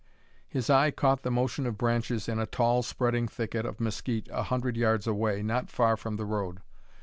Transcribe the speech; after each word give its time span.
His 0.47 0.67
eye 0.67 0.89
caught 0.89 1.21
the 1.21 1.29
motion 1.29 1.67
of 1.67 1.77
branches 1.77 2.27
in 2.27 2.39
a 2.39 2.47
tall, 2.47 2.81
spreading 2.81 3.27
thicket 3.27 3.67
of 3.67 3.79
mesquite 3.79 4.27
a 4.31 4.41
hundred 4.41 4.75
yards 4.75 5.05
away, 5.05 5.43
not 5.43 5.69
far 5.69 5.95
from 5.95 6.15
the 6.15 6.25
road. 6.25 6.57